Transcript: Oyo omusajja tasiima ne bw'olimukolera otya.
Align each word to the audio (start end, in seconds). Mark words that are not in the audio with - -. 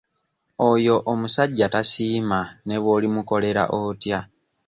Oyo 0.69 0.95
omusajja 1.11 1.65
tasiima 1.73 2.39
ne 2.65 2.75
bw'olimukolera 2.81 3.63
otya. 3.81 4.19